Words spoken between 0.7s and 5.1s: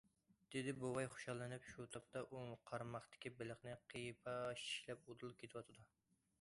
بوۋاي خۇشاللىنىپ،- شۇ تاپتا ئۇ قارماقتىكى بېلىقنى قىيپاش چىشلەپ